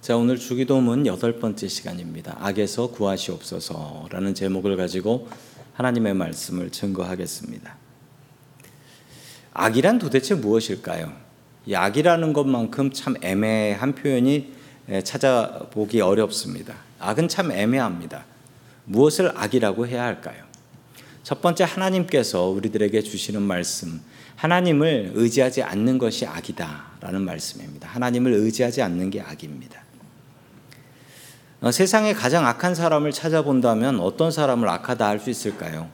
자, 0.00 0.16
오늘 0.16 0.38
주기도문 0.38 1.06
여덟 1.06 1.40
번째 1.40 1.66
시간입니다. 1.66 2.36
악에서 2.40 2.92
구하시옵소서라는 2.92 4.34
제목을 4.34 4.76
가지고 4.76 5.28
하나님의 5.72 6.14
말씀을 6.14 6.70
증거하겠습니다. 6.70 7.76
악이란 9.52 9.98
도대체 9.98 10.34
무엇일까요? 10.34 11.12
이 11.66 11.74
악이라는 11.74 12.32
것만큼 12.32 12.92
참 12.92 13.16
애매한 13.20 13.96
표현이 13.96 14.52
찾아보기 15.02 16.00
어렵습니다. 16.00 16.76
악은 17.00 17.26
참 17.26 17.50
애매합니다. 17.50 18.26
무엇을 18.84 19.32
악이라고 19.36 19.88
해야 19.88 20.04
할까요? 20.04 20.44
첫 21.24 21.42
번째 21.42 21.64
하나님께서 21.64 22.44
우리들에게 22.44 23.02
주시는 23.02 23.42
말씀, 23.42 24.00
하나님을 24.36 25.12
의지하지 25.14 25.64
않는 25.64 25.98
것이 25.98 26.26
악이다라는 26.26 27.22
말씀입니다. 27.22 27.88
하나님을 27.88 28.32
의지하지 28.32 28.82
않는 28.82 29.10
게 29.10 29.20
악입니다. 29.20 29.85
어, 31.62 31.70
세상에 31.70 32.12
가장 32.12 32.46
악한 32.46 32.74
사람을 32.74 33.12
찾아본다면 33.12 34.00
어떤 34.00 34.30
사람을 34.30 34.68
악하다 34.68 35.06
할 35.06 35.20
수 35.20 35.30
있을까요? 35.30 35.88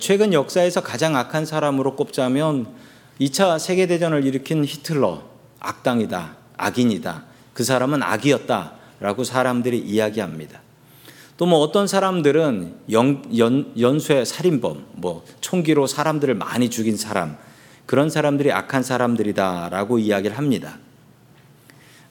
최근 0.00 0.32
역사에서 0.32 0.82
가장 0.82 1.16
악한 1.16 1.46
사람으로 1.46 1.96
꼽자면 1.96 2.66
2차 3.20 3.58
세계대전을 3.58 4.24
일으킨 4.26 4.64
히틀러, 4.64 5.22
악당이다, 5.60 6.36
악인이다, 6.56 7.24
그 7.54 7.64
사람은 7.64 8.02
악이었다 8.02 8.72
라고 9.00 9.24
사람들이 9.24 9.78
이야기합니다. 9.78 10.60
또 11.36 11.46
뭐 11.46 11.58
어떤 11.60 11.86
사람들은 11.86 12.74
연, 12.92 13.24
연, 13.38 13.72
연쇄 13.78 14.24
살인범, 14.24 14.86
뭐 14.92 15.24
총기로 15.40 15.86
사람들을 15.86 16.34
많이 16.34 16.68
죽인 16.70 16.96
사람, 16.96 17.36
그런 17.86 18.10
사람들이 18.10 18.52
악한 18.52 18.82
사람들이다 18.82 19.68
라고 19.70 19.98
이야기를 19.98 20.36
합니다. 20.38 20.78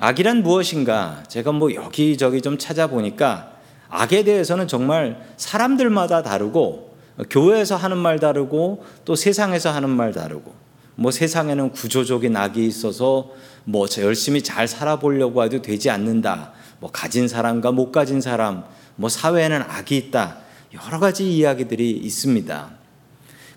악이란 0.04 0.44
무엇인가? 0.44 1.24
제가 1.30 1.54
뭐 1.54 1.74
여기저기 1.74 2.42
좀 2.42 2.58
찾아보니까 2.58 3.54
악에 3.88 4.26
대해서는 4.26 4.68
정말 4.68 5.26
사람들마다 5.38 6.24
다르고 6.24 6.98
교회에서 7.30 7.78
하는 7.78 8.00
말 8.00 8.20
다르고 8.20 8.84
또 9.06 9.16
세상에서 9.16 9.72
하는 9.72 9.90
말 9.90 10.12
다르고 10.12 10.54
뭐 10.96 11.10
세상에는 11.10 11.72
구조적인 11.72 12.36
악이 12.36 12.68
있어서 12.68 13.30
뭐 13.64 13.88
열심히 14.00 14.42
잘 14.42 14.68
살아보려고 14.68 15.42
해도 15.42 15.62
되지 15.62 15.90
않는다. 15.90 16.52
뭐 16.82 16.92
가진 16.92 17.30
사람과 17.30 17.72
못 17.72 17.94
가진 17.94 18.20
사람, 18.20 18.66
뭐 18.98 19.08
사회에는 19.08 19.62
악이 19.62 19.96
있다. 19.96 20.40
여러 20.74 21.00
가지 21.00 21.34
이야기들이 21.34 21.92
있습니다. 21.92 22.72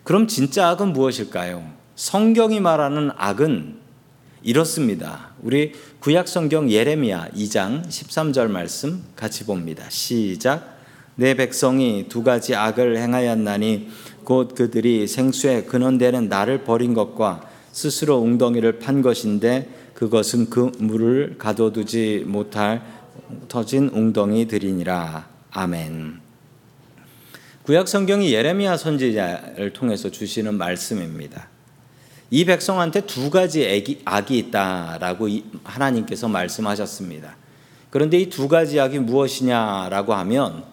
그럼 0.05 0.29
진짜 0.29 0.69
악은 0.69 0.93
무엇일까요? 0.93 1.65
성경이 1.97 2.61
말하는 2.61 3.11
악은 3.17 3.86
이렇습니다. 4.47 5.31
우리 5.43 5.73
구약 5.99 6.29
성경 6.29 6.71
예레미야 6.71 7.31
2장 7.35 7.85
13절 7.89 8.49
말씀 8.49 9.03
같이 9.17 9.45
봅니다. 9.45 9.91
시작. 9.91 10.79
내 11.17 11.35
백성이 11.35 12.07
두 12.09 12.23
가지 12.23 12.55
악을 12.55 12.97
행하였나니 12.97 13.89
곧 14.23 14.55
그들이 14.55 15.09
생수에 15.09 15.65
근원되는 15.65 16.29
나를 16.29 16.63
버린 16.63 16.95
것과 16.95 17.51
스스로 17.73 18.19
웅덩이를 18.19 18.79
판 18.79 19.03
것인데 19.03 19.69
그것은 19.95 20.49
그 20.49 20.71
물을 20.79 21.35
가둬두지 21.39 22.23
못할 22.29 22.83
터진 23.49 23.89
웅덩이들이니라. 23.89 25.29
아멘. 25.51 26.21
구약 27.65 27.89
성경이 27.89 28.33
예레미야 28.33 28.77
선지자를 28.77 29.73
통해서 29.73 30.09
주시는 30.09 30.55
말씀입니다. 30.55 31.56
이 32.31 32.45
백성한테 32.45 33.03
두 33.03 33.31
가지 33.31 33.65
악이, 33.65 34.03
악이 34.05 34.39
있다라고 34.39 35.29
하나님께서 35.65 36.29
말씀하셨습니다. 36.29 37.37
그런데 37.91 38.19
이 38.19 38.29
두 38.29 38.49
가지 38.49 38.81
악이 38.81 38.99
무엇이냐라고 38.99 40.15
하면 40.15 40.65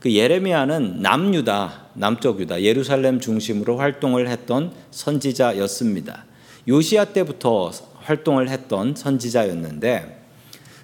그 0.00 0.12
예레미야는 0.12 1.00
남유다, 1.00 1.84
남쪽 1.94 2.40
유다, 2.40 2.62
예루살렘 2.62 3.20
중심으로 3.20 3.78
활동을 3.78 4.28
했던 4.28 4.72
선지자였습니다. 4.90 6.24
요시야 6.68 7.06
때부터 7.06 7.70
활동을 7.96 8.48
했던 8.48 8.94
선지자였는데 8.94 10.22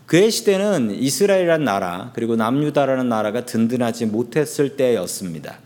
그의 0.06 0.30
시대는 0.30 0.90
이스라엘이라는 0.90 1.64
나라 1.64 2.10
그리고 2.14 2.36
남유다라는 2.36 3.08
나라가 3.08 3.44
든든하지 3.44 4.06
못했을 4.06 4.76
때였습니다. 4.76 5.58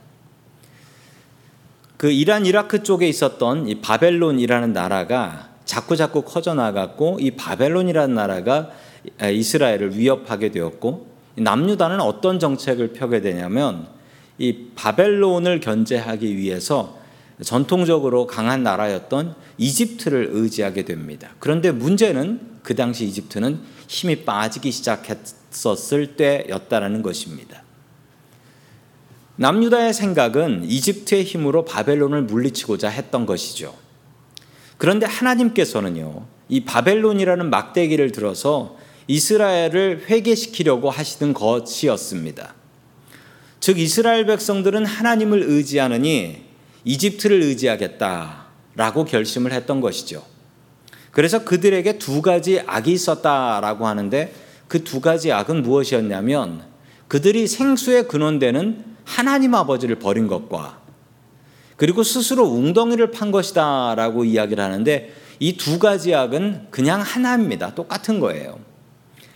그 2.05 2.11
이란 2.11 2.45
이라크 2.45 2.83
쪽에 2.83 3.09
있었던 3.09 3.67
이 3.67 3.77
바벨론이라는 3.77 4.75
나라가 4.75 5.49
자꾸 5.65 5.97
자꾸 5.97 6.21
커져 6.21 6.53
나갔고 6.53 7.17
이 7.19 7.31
바벨론이라는 7.31 8.15
나라가 8.15 8.69
이스라엘을 9.23 9.97
위협하게 9.97 10.51
되었고 10.51 11.07
남유다는 11.37 12.03
어떤 12.03 12.39
정책을 12.39 12.93
펴게 12.93 13.23
되냐면 13.23 13.87
이 14.37 14.67
바벨론을 14.75 15.61
견제하기 15.61 16.37
위해서 16.37 16.99
전통적으로 17.43 18.27
강한 18.27 18.63
나라였던 18.63 19.35
이집트를 19.57 20.29
의지하게 20.33 20.85
됩니다. 20.85 21.31
그런데 21.39 21.71
문제는 21.71 22.39
그 22.63 22.75
당시 22.75 23.07
이집트는 23.07 23.61
힘이 23.89 24.27
빠지기 24.27 24.71
시작했었을 24.73 26.17
때였다라는 26.17 27.01
것입니다. 27.01 27.64
남유다의 29.37 29.93
생각은 29.93 30.65
이집트의 30.65 31.25
힘으로 31.25 31.65
바벨론을 31.65 32.23
물리치고자 32.23 32.89
했던 32.89 33.27
것이죠. 33.27 33.75
그런데 34.79 35.07
하나님께서는요, 35.07 36.27
이 36.49 36.65
바벨론이라는 36.65 37.51
막대기를 37.51 38.13
들어서 38.13 38.77
이스라엘을 39.07 40.05
회개시키려고 40.09 40.91
하시는 40.91 41.35
것이었습니다. 41.35 42.55
즉 43.61 43.79
이스라엘 43.79 44.27
백성들은 44.27 44.85
하나님을 44.85 45.43
의지하느니 45.43 46.45
이집트를 46.85 47.43
의지하겠다라고 47.43 49.05
결심을 49.07 49.53
했던 49.53 49.81
것이죠. 49.81 50.23
그래서 51.11 51.45
그들에게 51.45 51.99
두 51.99 52.23
가지 52.23 52.61
악이 52.67 52.93
있었다라고 52.93 53.87
하는데 53.87 54.33
그 54.69 54.83
두 54.83 55.01
가지 55.01 55.31
악은 55.31 55.63
무엇이었냐면 55.63 56.63
그들이 57.09 57.47
생수의 57.47 58.09
근원되는 58.09 58.94
하나님 59.05 59.55
아버지를 59.55 59.97
버린 59.97 60.27
것과 60.27 60.79
그리고 61.77 62.03
스스로 62.03 62.45
웅덩이를 62.45 63.11
판 63.11 63.31
것이다 63.31 63.95
라고 63.97 64.25
이야기를 64.25 64.63
하는데 64.63 65.13
이 65.41 65.57
두 65.57 65.79
가지 65.79 66.15
악은 66.15 66.69
그냥 66.71 67.01
하나입니다. 67.01 67.75
똑같은 67.75 68.21
거예요. 68.21 68.59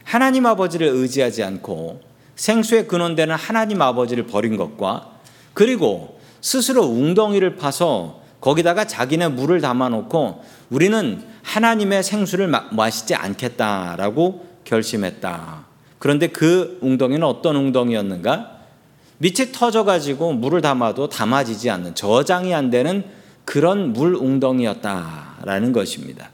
하나님 0.04 0.46
아버지를 0.46 0.86
의지하지 0.88 1.42
않고 1.42 2.00
생수의 2.36 2.86
근원되는 2.86 3.34
하나님 3.34 3.82
아버지를 3.82 4.26
버린 4.26 4.56
것과 4.56 5.10
그리고 5.54 6.18
스스로 6.40 6.84
웅덩이를 6.84 7.56
파서 7.56 8.22
거기다가 8.40 8.86
자기네 8.86 9.28
물을 9.28 9.60
담아놓고 9.60 10.44
우리는 10.70 11.22
하나님의 11.42 12.04
생수를 12.04 12.46
마시지 12.70 13.14
않겠다라고 13.14 14.46
결심했다. 14.64 15.66
그런데 15.98 16.28
그 16.28 16.78
웅덩이는 16.80 17.26
어떤 17.26 17.56
웅덩이였는가? 17.56 18.57
밑이 19.18 19.52
터져가지고 19.52 20.34
물을 20.34 20.60
담아도 20.60 21.08
담아지지 21.08 21.70
않는 21.70 21.94
저장이 21.94 22.54
안 22.54 22.70
되는 22.70 23.04
그런 23.44 23.92
물 23.92 24.14
웅덩이였다라는 24.14 25.72
것입니다. 25.72 26.30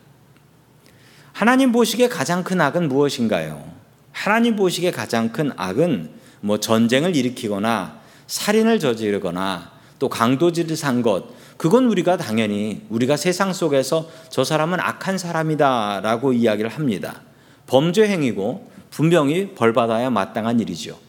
하나님 1.33 1.73
보시기에 1.73 2.09
가장 2.09 2.45
큰 2.45 2.61
악은 2.61 2.89
무엇인가요? 2.89 3.65
하나님 4.13 4.57
보시기에 4.57 4.91
가장 4.91 5.33
큰 5.33 5.51
악은 5.57 6.11
뭐 6.41 6.61
전쟁을 6.61 7.17
일으키거나 7.17 8.01
살인을 8.27 8.79
저지르거나 8.79 9.73
또 9.99 10.09
강도질을 10.09 10.77
산 10.77 11.03
것, 11.03 11.25
그건 11.57 11.87
우리가 11.87 12.17
당연히 12.17 12.83
우리가 12.91 13.17
세상 13.17 13.53
속에서 13.53 14.09
저 14.29 14.45
사람은 14.45 14.81
악한 14.81 15.19
사람이다라고 15.19 16.33
이야기를 16.33 16.71
합니다. 16.71 17.23
범죄 17.67 18.07
행위고 18.07 18.71
분명히 18.91 19.55
벌받아야 19.55 20.11
마땅한 20.11 20.61
일이죠. 20.61 21.04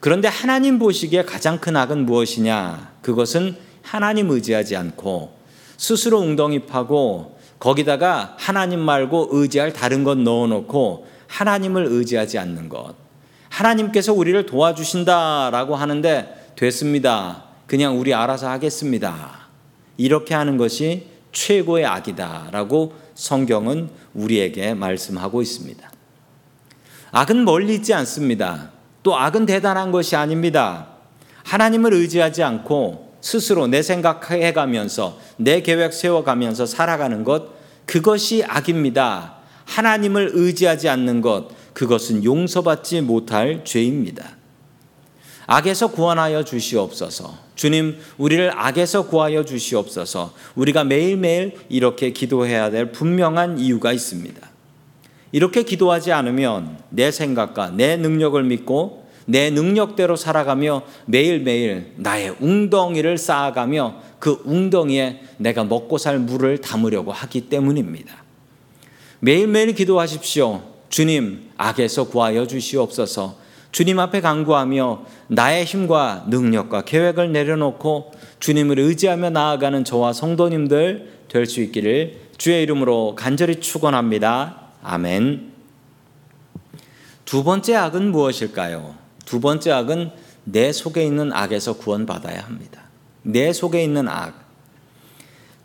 그런데 0.00 0.28
하나님 0.28 0.78
보시기에 0.78 1.24
가장 1.24 1.58
큰 1.58 1.76
악은 1.76 2.06
무엇이냐? 2.06 2.92
그것은 3.02 3.56
하나님 3.82 4.30
의지하지 4.30 4.76
않고 4.76 5.36
스스로 5.76 6.20
웅덩이 6.20 6.66
파고 6.66 7.38
거기다가 7.58 8.36
하나님 8.38 8.80
말고 8.80 9.30
의지할 9.32 9.72
다른 9.72 10.04
것 10.04 10.18
넣어놓고 10.18 11.06
하나님을 11.26 11.86
의지하지 11.86 12.38
않는 12.38 12.68
것. 12.68 12.94
하나님께서 13.48 14.12
우리를 14.12 14.46
도와주신다라고 14.46 15.74
하는데 15.74 16.52
됐습니다. 16.54 17.44
그냥 17.66 17.98
우리 17.98 18.14
알아서 18.14 18.48
하겠습니다. 18.48 19.48
이렇게 19.96 20.34
하는 20.34 20.56
것이 20.56 21.06
최고의 21.32 21.86
악이다라고 21.86 22.94
성경은 23.14 23.90
우리에게 24.14 24.74
말씀하고 24.74 25.42
있습니다. 25.42 25.90
악은 27.10 27.44
멀리 27.44 27.74
있지 27.74 27.94
않습니다. 27.94 28.70
또 29.08 29.16
악은 29.16 29.46
대단한 29.46 29.90
것이 29.90 30.16
아닙니다. 30.16 30.88
하나님을 31.44 31.94
의지하지 31.94 32.42
않고 32.42 33.14
스스로 33.22 33.66
내 33.66 33.80
생각해 33.80 34.52
가면서 34.52 35.18
내 35.38 35.62
계획 35.62 35.94
세워 35.94 36.24
가면서 36.24 36.66
살아가는 36.66 37.24
것 37.24 37.54
그것이 37.86 38.44
악입니다. 38.46 39.36
하나님을 39.64 40.32
의지하지 40.34 40.90
않는 40.90 41.22
것 41.22 41.48
그것은 41.72 42.22
용서받지 42.22 43.00
못할 43.00 43.64
죄입니다. 43.64 44.36
악에서 45.46 45.90
구원하여 45.90 46.44
주시옵소서. 46.44 47.34
주님, 47.54 47.96
우리를 48.18 48.52
악에서 48.54 49.06
구하여 49.06 49.42
주시옵소서. 49.42 50.34
우리가 50.54 50.84
매일매일 50.84 51.54
이렇게 51.70 52.12
기도해야 52.12 52.70
될 52.70 52.92
분명한 52.92 53.58
이유가 53.58 53.94
있습니다. 53.94 54.48
이렇게 55.32 55.62
기도하지 55.62 56.12
않으면 56.12 56.78
내 56.88 57.10
생각과 57.10 57.70
내 57.70 57.96
능력을 57.96 58.42
믿고 58.44 58.97
내 59.30 59.50
능력대로 59.50 60.16
살아가며 60.16 60.82
매일매일 61.04 61.92
나의 61.96 62.34
웅덩이를 62.40 63.18
쌓아가며 63.18 63.96
그 64.18 64.40
웅덩이에 64.46 65.20
내가 65.36 65.64
먹고 65.64 65.98
살 65.98 66.18
물을 66.18 66.58
담으려고 66.62 67.12
하기 67.12 67.42
때문입니다. 67.50 68.24
매일매일 69.20 69.74
기도하십시오. 69.74 70.62
주님, 70.88 71.50
악에서 71.58 72.04
구하여 72.04 72.46
주시옵소서. 72.46 73.36
주님 73.70 73.98
앞에 73.98 74.22
간구하며 74.22 75.04
나의 75.26 75.66
힘과 75.66 76.24
능력과 76.28 76.86
계획을 76.86 77.30
내려놓고 77.30 78.12
주님을 78.40 78.78
의지하며 78.78 79.28
나아가는 79.28 79.84
저와 79.84 80.14
성도님들 80.14 81.18
될 81.28 81.44
수 81.44 81.60
있기를 81.60 82.28
주의 82.38 82.62
이름으로 82.62 83.14
간절히 83.14 83.60
축원합니다. 83.60 84.68
아멘. 84.82 85.52
두 87.26 87.44
번째 87.44 87.74
악은 87.76 88.10
무엇일까요? 88.10 89.07
두 89.28 89.40
번째 89.40 89.72
악은 89.72 90.10
내 90.44 90.72
속에 90.72 91.04
있는 91.04 91.34
악에서 91.34 91.74
구원받아야 91.74 92.40
합니다. 92.40 92.84
내 93.20 93.52
속에 93.52 93.84
있는 93.84 94.08
악. 94.08 94.48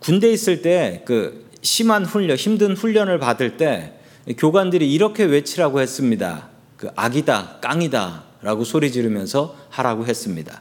군대 0.00 0.30
있을 0.30 0.60
때 0.60 1.02
그 1.06 1.48
심한 1.62 2.04
훈련, 2.04 2.36
힘든 2.36 2.76
훈련을 2.76 3.18
받을 3.18 3.56
때 3.56 3.94
교관들이 4.36 4.92
이렇게 4.92 5.24
외치라고 5.24 5.80
했습니다. 5.80 6.48
그 6.76 6.90
악이다, 6.94 7.60
깡이다 7.62 8.24
라고 8.42 8.64
소리 8.64 8.92
지르면서 8.92 9.56
하라고 9.70 10.04
했습니다. 10.04 10.60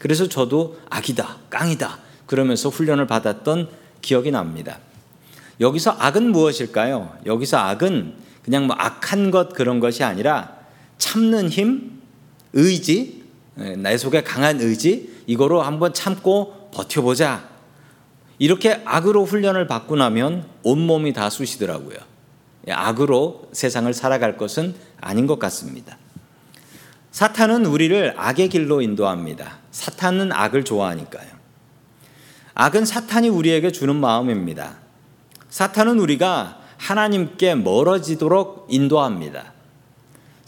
그래서 0.00 0.26
저도 0.26 0.78
악이다, 0.88 1.36
깡이다 1.50 1.98
그러면서 2.24 2.70
훈련을 2.70 3.06
받았던 3.06 3.68
기억이 4.00 4.30
납니다. 4.30 4.78
여기서 5.60 5.96
악은 5.98 6.32
무엇일까요? 6.32 7.18
여기서 7.26 7.58
악은 7.58 8.14
그냥 8.42 8.66
뭐 8.66 8.74
악한 8.78 9.30
것 9.30 9.52
그런 9.52 9.80
것이 9.80 10.02
아니라 10.02 10.56
참는 10.96 11.50
힘, 11.50 11.97
의지, 12.52 13.24
예, 13.58 13.76
내 13.76 13.96
속에 13.96 14.22
강한 14.22 14.60
의지, 14.60 15.22
이거로 15.26 15.62
한번 15.62 15.92
참고 15.92 16.70
버텨보자. 16.72 17.48
이렇게 18.38 18.82
악으로 18.84 19.24
훈련을 19.24 19.66
받고 19.66 19.96
나면 19.96 20.46
온몸이 20.62 21.12
다 21.12 21.28
쑤시더라고요. 21.28 21.96
예, 22.68 22.72
악으로 22.72 23.48
세상을 23.52 23.92
살아갈 23.92 24.36
것은 24.36 24.74
아닌 25.00 25.26
것 25.26 25.38
같습니다. 25.38 25.98
사탄은 27.10 27.66
우리를 27.66 28.14
악의 28.16 28.48
길로 28.48 28.80
인도합니다. 28.80 29.58
사탄은 29.70 30.32
악을 30.32 30.64
좋아하니까요. 30.64 31.28
악은 32.54 32.84
사탄이 32.84 33.28
우리에게 33.28 33.72
주는 33.72 33.96
마음입니다. 33.96 34.78
사탄은 35.48 35.98
우리가 35.98 36.60
하나님께 36.76 37.56
멀어지도록 37.56 38.66
인도합니다. 38.70 39.52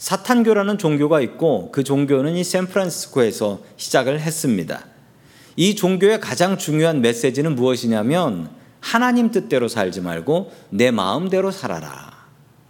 사탄교라는 0.01 0.79
종교가 0.79 1.21
있고 1.21 1.69
그 1.71 1.83
종교는 1.83 2.35
이 2.35 2.43
샌프란시스코에서 2.43 3.59
시작을 3.77 4.19
했습니다. 4.19 4.83
이 5.55 5.75
종교의 5.75 6.19
가장 6.19 6.57
중요한 6.57 7.01
메시지는 7.01 7.53
무엇이냐면 7.53 8.49
하나님 8.79 9.29
뜻대로 9.29 9.67
살지 9.67 10.01
말고 10.01 10.51
내 10.71 10.89
마음대로 10.89 11.51
살아라. 11.51 12.13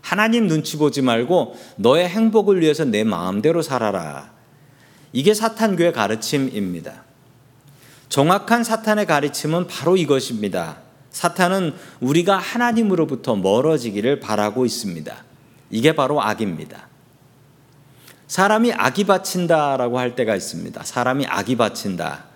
하나님 0.02 0.48
눈치 0.48 0.78
보지 0.78 1.02
말고 1.02 1.56
너의 1.78 2.10
행복을 2.10 2.60
위해서 2.60 2.84
내 2.84 3.06
마음대로 3.06 3.62
살아라. 3.62 4.34
이게 5.14 5.34
사탄교의 5.34 5.94
가르침입니다. 5.94 7.06
정확한 8.10 8.66
사탄의 8.66 9.06
가르침은 9.06 9.68
바로 9.68 9.96
이것입니다. 9.96 10.80
사탄은 11.12 11.76
우리가 12.02 12.38
하나님으로부터 12.38 13.38
멀어지기를 13.38 14.20
바라고 14.20 14.66
있습니다. 14.66 15.24
이게 15.70 15.96
바로 15.96 16.22
악입니다. 16.22 16.91
사람이 18.32 18.72
악이 18.72 19.04
바친다라고 19.04 20.00
할 20.00 20.16
때가 20.16 20.38
있습니다. 20.38 20.84
사람이 20.86 21.26
악이 21.28 21.58
바친다. 21.58 22.28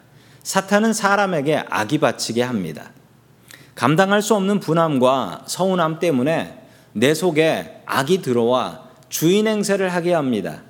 사탄은 0.43 0.91
사람에게 0.91 1.63
악이 1.69 1.99
바치게 1.99 2.43
합니다. 2.43 2.91
감당할 3.75 4.21
수 4.21 4.35
없는 4.35 4.59
분함과 4.59 5.43
서운함 5.45 5.99
때문에 5.99 6.61
내 6.91 7.13
속에 7.13 7.81
악이 7.85 8.21
들어와 8.21 8.81
주인 9.07 9.47
행세를 9.47 9.87
하게 9.87 10.13
합니다. 10.13 10.63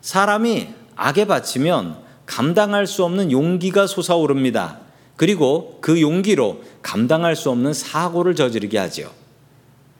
사람이 0.00 0.68
악에 0.94 1.24
바치면 1.24 1.96
감당할 2.26 2.86
수 2.86 3.02
없는 3.02 3.32
용기가 3.32 3.88
솟아오릅니다. 3.88 4.78
그리고 5.16 5.78
그 5.80 6.00
용기로 6.00 6.62
감당할 6.82 7.34
수 7.34 7.50
없는 7.50 7.72
사고를 7.72 8.36
저지르게 8.36 8.78
하지요. 8.78 9.10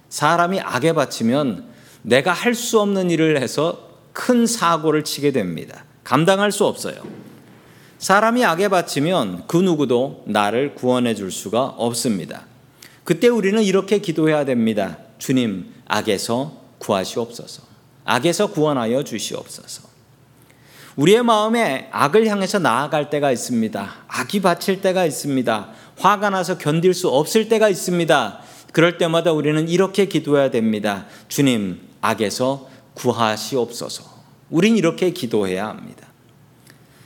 사람이 0.08 0.60
악에 0.60 0.92
바치면 0.92 1.66
내가 2.02 2.32
할 2.32 2.54
수 2.54 2.78
없는 2.78 3.10
일을 3.10 3.42
해서 3.42 3.85
큰 4.16 4.46
사고를 4.46 5.04
치게 5.04 5.30
됩니다. 5.30 5.84
감당할 6.02 6.50
수 6.50 6.64
없어요. 6.64 6.96
사람이 7.98 8.46
악에 8.46 8.68
바치면 8.68 9.44
그 9.46 9.58
누구도 9.58 10.24
나를 10.26 10.74
구원해 10.74 11.14
줄 11.14 11.30
수가 11.30 11.64
없습니다. 11.64 12.46
그때 13.04 13.28
우리는 13.28 13.62
이렇게 13.62 13.98
기도해야 13.98 14.46
됩니다. 14.46 14.96
주님, 15.18 15.70
악에서 15.84 16.62
구하시옵소서. 16.78 17.62
악에서 18.06 18.46
구원하여 18.48 19.04
주시옵소서. 19.04 19.86
우리의 20.96 21.22
마음에 21.22 21.90
악을 21.92 22.26
향해서 22.26 22.58
나아갈 22.58 23.10
때가 23.10 23.30
있습니다. 23.30 23.94
악이 24.08 24.40
바칠 24.40 24.80
때가 24.80 25.04
있습니다. 25.04 25.68
화가 25.98 26.30
나서 26.30 26.56
견딜 26.56 26.94
수 26.94 27.10
없을 27.10 27.50
때가 27.50 27.68
있습니다. 27.68 28.40
그럴 28.72 28.96
때마다 28.96 29.32
우리는 29.32 29.68
이렇게 29.68 30.06
기도해야 30.06 30.50
됩니다. 30.50 31.04
주님, 31.28 31.80
악에서 32.00 32.75
구하시옵소서. 32.96 34.04
우린 34.50 34.76
이렇게 34.76 35.10
기도해야 35.10 35.68
합니다. 35.68 36.06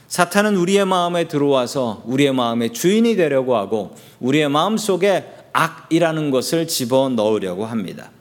사탄은 0.07 0.57
우리의 0.57 0.85
마음에 0.85 1.27
들어와서 1.27 2.03
우리의 2.05 2.33
마음의 2.33 2.73
주인이 2.73 3.15
되려고 3.15 3.55
하고 3.55 3.95
우리의 4.19 4.49
마음 4.49 4.77
속에 4.77 5.31
악이라는 5.53 6.31
것을 6.31 6.67
집어 6.67 7.09
넣으려고 7.09 7.65
합니다. 7.65 8.11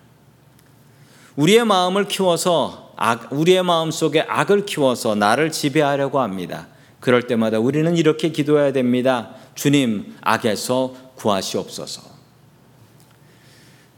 우리의 1.36 1.64
마음을 1.64 2.06
키워서 2.06 2.92
악, 2.96 3.32
우리의 3.32 3.62
마음 3.62 3.90
속에 3.90 4.20
악을 4.20 4.66
키워서 4.66 5.14
나를 5.14 5.50
지배하려고 5.50 6.20
합니다. 6.20 6.68
그럴 7.00 7.26
때마다 7.26 7.58
우리는 7.58 7.96
이렇게 7.96 8.30
기도해야 8.30 8.72
됩니다. 8.72 9.30
주님, 9.54 10.16
악에서 10.20 10.94
구하시옵소서. 11.16 12.09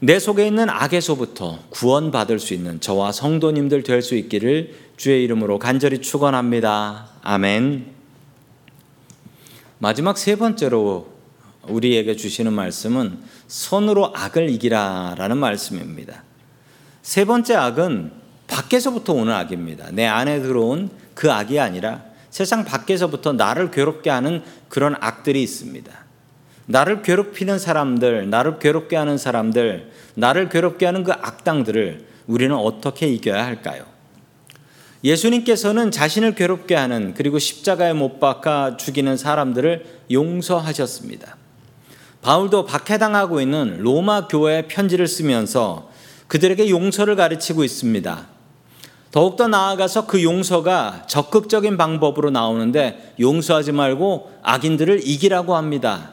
내 0.03 0.19
속에 0.19 0.45
있는 0.45 0.69
악에서부터 0.69 1.59
구원받을 1.69 2.37
수 2.37 2.53
있는 2.53 2.81
저와 2.81 3.13
성도님들 3.13 3.83
될 3.83 4.01
수 4.01 4.15
있기를 4.15 4.75
주의 4.97 5.23
이름으로 5.23 5.59
간절히 5.59 6.01
축원합니다. 6.01 7.07
아멘. 7.21 7.85
마지막 9.79 10.17
세 10.17 10.35
번째로 10.35 11.07
우리에게 11.69 12.17
주시는 12.17 12.51
말씀은 12.51 13.17
손으로 13.47 14.11
악을 14.13 14.49
이기라라는 14.49 15.37
말씀입니다. 15.37 16.23
세 17.01 17.23
번째 17.23 17.55
악은 17.55 18.11
밖에서부터 18.47 19.13
오는 19.13 19.31
악입니다. 19.31 19.91
내 19.91 20.05
안에 20.05 20.41
들어온 20.41 20.89
그 21.13 21.31
악이 21.31 21.61
아니라 21.61 22.03
세상 22.29 22.65
밖에서부터 22.65 23.31
나를 23.31 23.71
괴롭게 23.71 24.09
하는 24.09 24.43
그런 24.67 24.97
악들이 24.99 25.41
있습니다. 25.41 26.03
나를 26.65 27.01
괴롭히는 27.01 27.59
사람들, 27.59 28.29
나를 28.29 28.59
괴롭게 28.59 28.95
하는 28.95 29.17
사람들, 29.17 29.91
나를 30.15 30.49
괴롭게 30.49 30.85
하는 30.85 31.03
그 31.03 31.11
악당들을 31.11 32.05
우리는 32.27 32.55
어떻게 32.55 33.07
이겨야 33.07 33.45
할까요? 33.45 33.85
예수님께서는 35.03 35.91
자신을 35.91 36.35
괴롭게 36.35 36.75
하는 36.75 37.13
그리고 37.13 37.37
십자가에 37.37 37.91
못 37.91 38.19
박아 38.21 38.77
죽이는 38.77 39.17
사람들을 39.17 39.85
용서하셨습니다. 40.11 41.35
바울도 42.21 42.65
박해당하고 42.65 43.41
있는 43.41 43.79
로마 43.79 44.27
교회에 44.27 44.67
편지를 44.67 45.07
쓰면서 45.07 45.89
그들에게 46.27 46.69
용서를 46.69 47.17
가르치고 47.17 47.65
있습니다. 47.65 48.27
더욱더 49.11 49.47
나아가서 49.47 50.07
그 50.07 50.23
용서가 50.23 51.03
적극적인 51.07 51.75
방법으로 51.77 52.31
나오는데 52.31 53.13
용서하지 53.19 53.73
말고 53.73 54.31
악인들을 54.41 55.05
이기라고 55.05 55.55
합니다. 55.55 56.12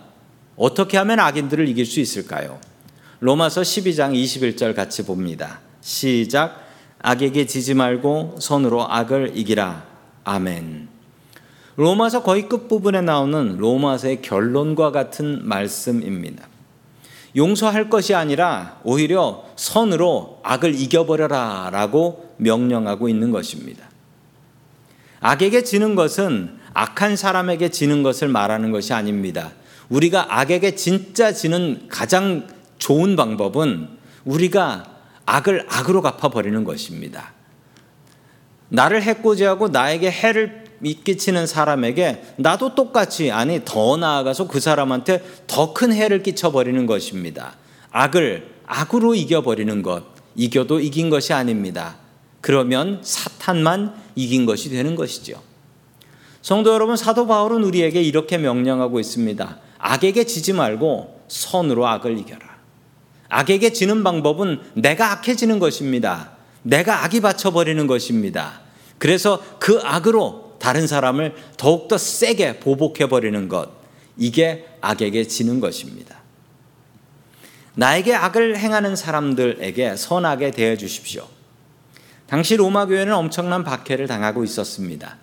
어떻게 0.61 0.99
하면 0.99 1.19
악인들을 1.21 1.69
이길 1.69 1.87
수 1.87 2.01
있을까요? 2.01 2.61
로마서 3.21 3.63
12장 3.63 4.13
21절 4.13 4.77
같이 4.77 5.07
봅니다. 5.07 5.61
시작. 5.81 6.69
악에게 6.99 7.47
지지 7.47 7.73
말고 7.73 8.37
손으로 8.39 8.87
악을 8.87 9.33
이기라. 9.37 9.87
아멘. 10.25 10.89
로마서 11.77 12.23
거의 12.23 12.47
끝부분에 12.47 13.01
나오는 13.01 13.57
로마서의 13.57 14.21
결론과 14.21 14.93
같은 14.93 15.49
말씀입니다. 15.49 16.47
용서할 17.37 17.89
것이 17.89 18.15
아니라 18.15 18.81
오히려 18.85 19.47
선으로 19.57 20.41
악을 20.43 20.79
이겨버려라 20.79 21.71
라고 21.73 22.35
명령하고 22.37 23.09
있는 23.09 23.31
것입니다. 23.31 23.87
악에게 25.21 25.65
지는 25.65 25.95
것은 25.95 26.59
악한 26.75 27.17
사람에게 27.17 27.71
지는 27.71 28.03
것을 28.03 28.29
말하는 28.29 28.73
것이 28.73 28.93
아닙니다. 28.93 29.53
우리가 29.91 30.39
악에게 30.39 30.77
진짜 30.77 31.33
지는 31.33 31.87
가장 31.89 32.47
좋은 32.79 33.17
방법은 33.17 33.89
우리가 34.25 34.85
악을 35.27 35.67
악으로 35.69 36.01
갚아버리는 36.01 36.65
것입니다. 36.65 37.33
나를 38.69 39.03
해코지하고 39.03 39.69
나에게 39.69 40.11
해를 40.11 40.65
끼치는 41.05 41.47
사람에게 41.47 42.23
나도 42.37 42.75
똑같이 42.75 43.31
아니 43.31 43.61
더 43.65 43.97
나아가서 43.97 44.49
그 44.49 44.61
사람한테 44.61 45.23
더 45.47 45.75
큰 45.75 45.93
해를 45.93 46.23
끼쳐버리는 46.23 46.87
것입니다. 46.87 47.57
악을 47.91 48.49
악으로 48.67 49.15
이겨버리는 49.15 49.83
것 49.83 50.05
이겨도 50.37 50.81
이긴 50.81 51.11
것이 51.11 51.33
아닙니다. 51.33 51.97
그러면 52.41 53.01
사탄만 53.03 53.95
이긴 54.15 54.47
것이 54.47 54.71
되는 54.71 54.95
것이죠. 54.95 55.43
성도 56.41 56.73
여러분 56.73 56.97
사도 56.97 57.27
바울은 57.27 57.65
우리에게 57.65 58.01
이렇게 58.01 58.39
명령하고 58.39 59.01
있습니다. 59.01 59.59
악에게 59.81 60.25
지지 60.25 60.53
말고 60.53 61.25
선으로 61.29 61.87
악을 61.87 62.19
이겨라. 62.19 62.51
악에게 63.29 63.73
지는 63.73 64.03
방법은 64.03 64.61
내가 64.75 65.13
악해지는 65.13 65.59
것입니다. 65.59 66.33
내가 66.63 67.05
악이 67.05 67.21
받쳐버리는 67.21 67.87
것입니다. 67.87 68.61
그래서 68.99 69.43
그 69.59 69.81
악으로 69.83 70.57
다른 70.59 70.87
사람을 70.87 71.35
더욱더 71.57 71.97
세게 71.97 72.61
보복해버리는 72.61 73.49
것. 73.49 73.71
이게 74.17 74.67
악에게 74.81 75.27
지는 75.27 75.61
것입니다. 75.61 76.21
나에게 77.75 78.15
악을 78.15 78.59
행하는 78.59 78.95
사람들에게 78.95 79.97
선하게 79.97 80.51
대해 80.51 80.77
주십시오. 80.77 81.27
당시 82.27 82.57
로마 82.57 82.87
교회는 82.87 83.15
엄청난 83.15 83.65
박해를 83.65 84.07
당하고 84.07 84.45
있었습니다. 84.45 85.17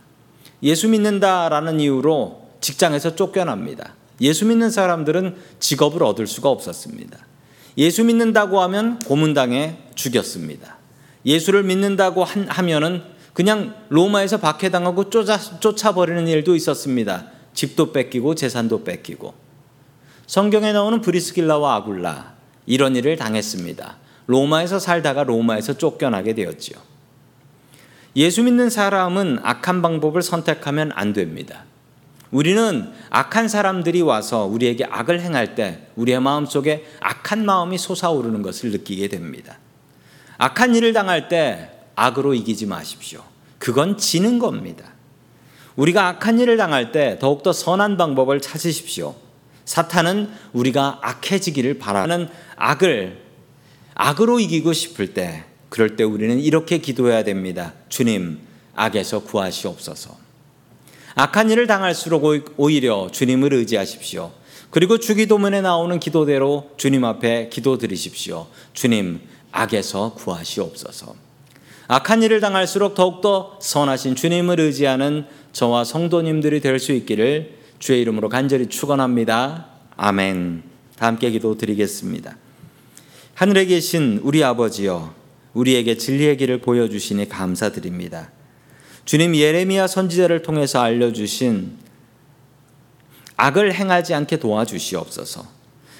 예수 0.63 0.87
믿는다라는 0.89 1.79
이유로 1.79 2.49
직장에서 2.61 3.15
쫓겨납니다. 3.15 3.93
예수 4.21 4.45
믿는 4.45 4.69
사람들은 4.69 5.35
직업을 5.59 6.03
얻을 6.03 6.27
수가 6.27 6.49
없었습니다. 6.49 7.17
예수 7.77 8.03
믿는다고 8.03 8.61
하면 8.61 8.99
고문당해 8.99 9.77
죽였습니다. 9.95 10.77
예수를 11.25 11.63
믿는다고 11.63 12.23
하면은 12.23 13.03
그냥 13.33 13.75
로마에서 13.89 14.39
박해당하고 14.39 15.09
쫓아, 15.09 15.37
쫓아버리는 15.37 16.27
일도 16.27 16.55
있었습니다. 16.55 17.27
집도 17.53 17.91
뺏기고 17.91 18.33
재산도 18.33 18.83
뺏기고. 18.83 19.33
성경에 20.25 20.73
나오는 20.73 21.01
브리스길라와 21.01 21.75
아굴라 21.75 22.33
이런 22.65 22.95
일을 22.95 23.15
당했습니다. 23.15 23.97
로마에서 24.25 24.79
살다가 24.79 25.23
로마에서 25.23 25.77
쫓겨나게 25.77 26.33
되었지요. 26.33 26.77
예수 28.15 28.43
믿는 28.43 28.69
사람은 28.69 29.39
악한 29.43 29.81
방법을 29.81 30.23
선택하면 30.23 30.91
안 30.95 31.13
됩니다. 31.13 31.65
우리는 32.31 32.91
악한 33.09 33.47
사람들이 33.47 34.01
와서 34.01 34.45
우리에게 34.45 34.85
악을 34.85 35.21
행할 35.21 35.55
때 35.55 35.87
우리의 35.95 36.19
마음 36.19 36.45
속에 36.45 36.85
악한 36.99 37.45
마음이 37.45 37.77
솟아오르는 37.77 38.41
것을 38.41 38.71
느끼게 38.71 39.07
됩니다. 39.07 39.57
악한 40.37 40.75
일을 40.75 40.93
당할 40.93 41.29
때 41.29 41.71
악으로 41.95 42.33
이기지 42.33 42.65
마십시오. 42.65 43.23
그건 43.59 43.97
지는 43.97 44.39
겁니다. 44.39 44.93
우리가 45.75 46.07
악한 46.07 46.39
일을 46.39 46.57
당할 46.57 46.91
때 46.91 47.17
더욱더 47.19 47.53
선한 47.53 47.97
방법을 47.97 48.41
찾으십시오. 48.41 49.15
사탄은 49.65 50.29
우리가 50.53 50.99
악해지기를 51.01 51.77
바라는 51.77 52.29
악을 52.55 53.21
악으로 53.95 54.39
이기고 54.39 54.73
싶을 54.73 55.13
때 55.13 55.43
그럴 55.69 55.95
때 55.95 56.03
우리는 56.03 56.39
이렇게 56.39 56.77
기도해야 56.77 57.23
됩니다. 57.23 57.73
주님, 57.89 58.39
악에서 58.75 59.23
구하시옵소서. 59.23 60.26
악한 61.19 61.49
일을 61.49 61.65
당할수록 61.65 62.23
오히려 62.57 63.09
주님을 63.11 63.51
의지하십시오. 63.51 64.31
그리고 64.69 64.99
주기도문에 64.99 65.61
나오는 65.61 65.99
기도대로 65.99 66.69
주님 66.77 67.03
앞에 67.05 67.49
기도 67.49 67.79
드리십시오. 67.79 68.45
주님, 68.73 69.21
악에서 69.51 70.13
구하시옵소서. 70.13 71.15
악한 71.87 72.21
일을 72.21 72.39
당할수록 72.39 72.93
더욱더 72.93 73.57
선하신 73.59 74.13
주님을 74.15 74.59
의지하는 74.59 75.25
저와 75.53 75.85
성도님들이 75.85 76.61
될 76.61 76.77
수 76.79 76.91
있기를 76.91 77.57
주의 77.79 77.99
이름으로 78.01 78.29
간절히 78.29 78.67
축원합니다. 78.67 79.69
아멘. 79.95 80.61
다 80.97 81.07
함께 81.07 81.31
기도 81.31 81.57
드리겠습니다. 81.57 82.37
하늘에 83.33 83.65
계신 83.65 84.19
우리 84.21 84.43
아버지여 84.43 85.15
우리에게 85.55 85.97
진리의 85.97 86.37
길을 86.37 86.61
보여주시니 86.61 87.27
감사드립니다. 87.27 88.29
주님 89.07 89.37
예레미야 89.37 89.87
선지자를 89.87 90.41
통해서 90.41 90.81
알려주신 90.81 91.77
악을 93.37 93.73
행하지 93.73 94.13
않게 94.13 94.35
도와주시옵소서. 94.35 95.45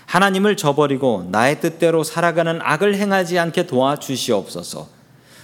하나님을 0.07 0.57
저버리고 0.57 1.25
나의 1.31 1.61
뜻대로 1.61 2.03
살아가는 2.03 2.59
악을 2.61 2.95
행하지 2.95 3.39
않게 3.39 3.65
도와주시옵소서. 3.65 4.89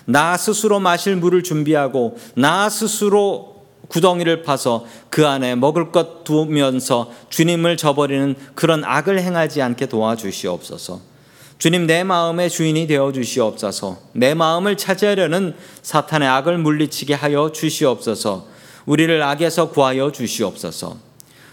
나 0.03 0.35
스스로 0.35 0.81
마실 0.81 1.15
물을 1.15 1.41
준비하고 1.41 2.17
나 2.35 2.67
스스로 2.67 3.63
구덩이를 3.87 4.43
파서 4.43 4.85
그 5.09 5.25
안에 5.25 5.55
먹을 5.55 5.93
것 5.93 6.25
두면서 6.25 7.13
주님을 7.29 7.77
저버리는 7.77 8.35
그런 8.55 8.83
악을 8.83 9.21
행하지 9.21 9.61
않게 9.61 9.85
도와주시옵소서. 9.85 11.12
주님 11.57 11.87
내 11.87 12.03
마음의 12.03 12.49
주인이 12.49 12.87
되어 12.87 13.11
주시옵소서. 13.11 13.97
내 14.13 14.33
마음을 14.33 14.75
차지하려는 14.75 15.55
사탄의 15.81 16.27
악을 16.27 16.57
물리치게 16.57 17.13
하여 17.13 17.51
주시옵소서. 17.51 18.47
우리를 18.85 19.21
악에서 19.21 19.69
구하여 19.69 20.11
주시옵소서. 20.11 20.97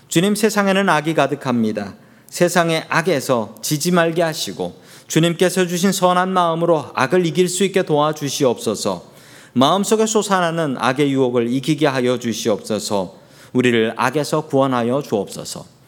주님 0.09 0.35
세상에는 0.35 0.89
악이 0.89 1.15
가득합니다. 1.15 1.95
세상의 2.29 2.87
악에서 2.89 3.55
지지 3.63 3.91
말게 3.91 4.23
하시고 4.23 4.81
주님께서 5.07 5.67
주신 5.67 5.93
선한 5.93 6.33
마음으로 6.33 6.87
악을 6.95 7.27
이길 7.27 7.49
수 7.49 7.65
있게 7.65 7.83
도와주시옵소서. 7.83 9.11
마음속에 9.53 10.07
솟아나는 10.07 10.77
악의 10.79 11.13
유혹을 11.13 11.53
이기게 11.53 11.87
하여 11.89 12.19
주시옵소서. 12.19 13.17
우리를 13.53 13.95
악에서 13.97 14.43
구원하여 14.43 15.03
주옵소서. 15.03 15.80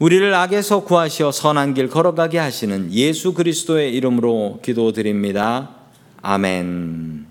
우리를 0.00 0.32
악에서 0.34 0.84
구하시어 0.84 1.30
선한 1.30 1.74
길 1.74 1.90
걸어가게 1.90 2.38
하시는 2.38 2.90
예수 2.90 3.34
그리스도의 3.34 3.92
이름으로 3.94 4.60
기도드립니다. 4.62 5.76
아멘. 6.22 7.29